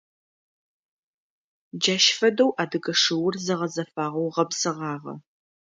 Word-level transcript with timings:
Джащ 1.79 2.05
фэдэу 2.17 2.51
адыгэ 2.61 2.93
шыур 3.01 3.35
зэгъэзэфагъэу 3.45 4.31
гъэпсыгъагъэ. 4.35 5.13